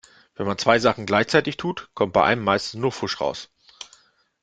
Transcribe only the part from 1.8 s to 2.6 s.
kommt bei beidem